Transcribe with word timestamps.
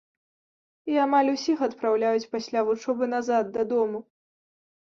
І 0.93 0.97
амаль 1.05 1.29
усіх 1.33 1.61
адпраўляюць 1.67 2.29
пасля 2.33 2.65
вучобы 2.73 3.13
назад, 3.15 3.55
дадому. 3.61 4.05